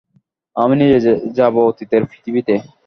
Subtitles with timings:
[0.55, 0.99] আমি নিজে
[1.37, 2.53] যাব অতীতের পৃথিবীতে।